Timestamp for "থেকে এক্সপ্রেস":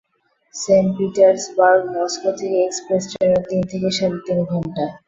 2.39-3.03